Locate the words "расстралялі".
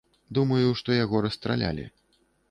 1.25-1.85